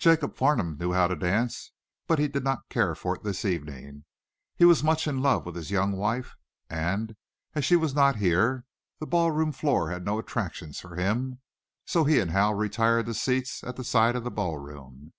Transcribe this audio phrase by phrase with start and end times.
[0.00, 1.70] Jacob Farnum knew how to dance,
[2.08, 4.04] but did not care for it this evening.
[4.56, 6.34] He was much in love with his young wife,
[6.68, 7.14] and,
[7.54, 8.64] as she was not here,
[8.98, 11.40] the ballroom floor had no attractions for him.
[11.86, 15.12] So he and Hal retired to seats at the side of the ballroom.